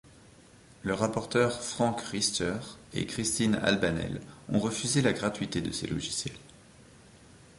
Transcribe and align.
Le 0.81 0.95
rapporteur 0.95 1.61
Franck 1.61 2.01
Riester 2.01 2.55
et 2.95 3.05
Christine 3.05 3.53
Albanel 3.61 4.19
ont 4.51 4.57
refusé 4.59 5.03
la 5.03 5.13
gratuité 5.13 5.61
de 5.61 5.69
ces 5.71 5.85
logiciels. 5.85 6.39